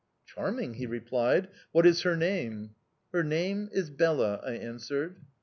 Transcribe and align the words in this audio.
"'Charming!' 0.25 0.73
he 0.73 0.87
replied. 0.87 1.47
'What 1.73 1.85
is 1.85 2.01
her 2.01 2.17
name?' 2.17 2.71
"'Her 3.13 3.23
name 3.23 3.69
is 3.71 3.91
Bela,' 3.91 4.41
I 4.43 4.53
answered. 4.53 5.17